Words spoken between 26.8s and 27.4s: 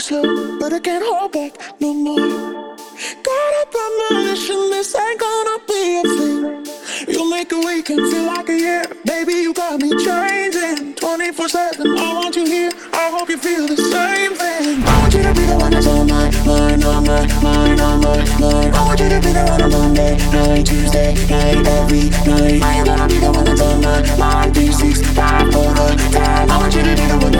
to be the one